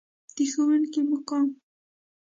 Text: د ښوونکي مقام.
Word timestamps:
د 0.35 0.37
ښوونکي 0.51 1.01
مقام. 1.11 1.47